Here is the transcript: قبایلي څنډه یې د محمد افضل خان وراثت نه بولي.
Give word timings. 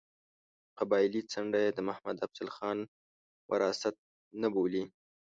قبایلي 0.77 1.21
څنډه 1.31 1.59
یې 1.65 1.69
د 1.73 1.79
محمد 1.87 2.17
افضل 2.25 2.47
خان 2.55 2.79
وراثت 3.51 3.95
نه 4.41 4.47
بولي. 4.53 4.83